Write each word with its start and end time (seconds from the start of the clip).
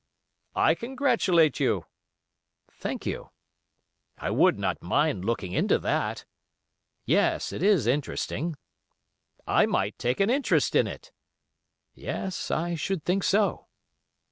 "I 0.55 0.73
congratulate 0.73 1.59
you." 1.59 1.85
"Thank 2.71 3.05
you." 3.05 3.29
"I 4.17 4.31
would 4.31 4.57
not 4.57 4.81
mind 4.81 5.23
looking 5.25 5.51
into 5.51 5.77
that." 5.77 6.25
"Yes, 7.05 7.53
it 7.53 7.61
is 7.61 7.85
interesting." 7.85 8.55
"I 9.45 9.67
might 9.67 9.99
take 9.99 10.19
an 10.19 10.31
interest 10.31 10.75
in 10.75 10.87
it." 10.87 11.11
"Yes, 11.93 12.49
I 12.49 12.73
should 12.73 13.03
think 13.05 13.23
so." 13.23 13.67